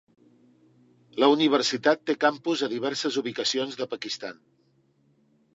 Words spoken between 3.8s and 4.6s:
de Pakistan.